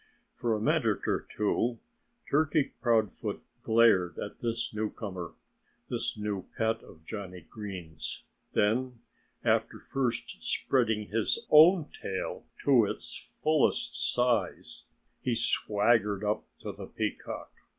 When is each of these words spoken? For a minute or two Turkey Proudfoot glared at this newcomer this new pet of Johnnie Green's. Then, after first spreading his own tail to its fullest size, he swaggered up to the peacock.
For 0.33 0.55
a 0.55 0.59
minute 0.59 1.05
or 1.07 1.27
two 1.37 1.77
Turkey 2.31 2.73
Proudfoot 2.81 3.43
glared 3.61 4.17
at 4.17 4.39
this 4.39 4.73
newcomer 4.73 5.35
this 5.89 6.17
new 6.17 6.47
pet 6.57 6.81
of 6.81 7.05
Johnnie 7.05 7.45
Green's. 7.47 8.23
Then, 8.53 8.97
after 9.43 9.77
first 9.77 10.43
spreading 10.43 11.09
his 11.09 11.45
own 11.51 11.91
tail 12.01 12.47
to 12.65 12.85
its 12.85 13.15
fullest 13.43 14.11
size, 14.11 14.85
he 15.21 15.35
swaggered 15.35 16.23
up 16.23 16.47
to 16.61 16.71
the 16.71 16.87
peacock. 16.87 17.53